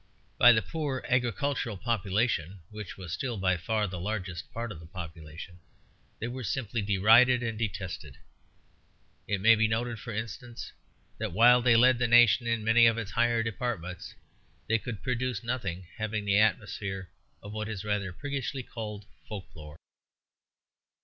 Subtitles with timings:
[0.39, 4.87] By the poor agricultural population, which was still by far the largest part of the
[4.87, 5.59] population,
[6.19, 8.17] they were simply derided and detested.
[9.27, 10.71] It may be noted, for instance,
[11.19, 14.15] that, while they led the nation in many of its higher departments,
[14.67, 17.11] they could produce nothing having the atmosphere
[17.43, 19.77] of what is rather priggishly called folklore.